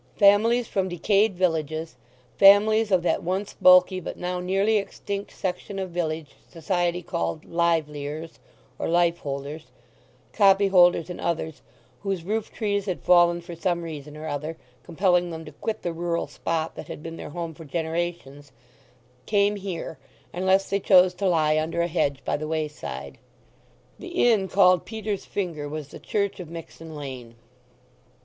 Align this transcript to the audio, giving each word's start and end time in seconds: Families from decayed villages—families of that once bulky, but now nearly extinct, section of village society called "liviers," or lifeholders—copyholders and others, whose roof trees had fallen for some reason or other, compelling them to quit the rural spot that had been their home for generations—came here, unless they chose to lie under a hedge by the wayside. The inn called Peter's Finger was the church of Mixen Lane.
Families 0.17 0.67
from 0.67 0.89
decayed 0.89 1.35
villages—families 1.35 2.89
of 2.91 3.03
that 3.03 3.21
once 3.21 3.53
bulky, 3.61 3.99
but 3.99 4.17
now 4.17 4.39
nearly 4.39 4.77
extinct, 4.79 5.29
section 5.29 5.77
of 5.77 5.91
village 5.91 6.31
society 6.49 7.03
called 7.03 7.43
"liviers," 7.43 8.39
or 8.79 8.87
lifeholders—copyholders 8.87 11.11
and 11.11 11.21
others, 11.21 11.61
whose 11.99 12.23
roof 12.23 12.51
trees 12.51 12.87
had 12.87 13.03
fallen 13.03 13.41
for 13.41 13.53
some 13.53 13.83
reason 13.83 14.17
or 14.17 14.25
other, 14.27 14.57
compelling 14.81 15.29
them 15.29 15.45
to 15.45 15.51
quit 15.51 15.83
the 15.83 15.93
rural 15.93 16.25
spot 16.25 16.73
that 16.73 16.87
had 16.87 17.03
been 17.03 17.17
their 17.17 17.29
home 17.29 17.53
for 17.53 17.63
generations—came 17.63 19.55
here, 19.55 19.99
unless 20.33 20.67
they 20.67 20.79
chose 20.79 21.13
to 21.13 21.27
lie 21.29 21.59
under 21.59 21.79
a 21.83 21.87
hedge 21.87 22.23
by 22.25 22.35
the 22.35 22.47
wayside. 22.47 23.19
The 23.99 24.27
inn 24.31 24.47
called 24.47 24.83
Peter's 24.83 25.25
Finger 25.25 25.69
was 25.69 25.89
the 25.89 25.99
church 25.99 26.39
of 26.39 26.49
Mixen 26.49 26.95
Lane. 26.95 27.35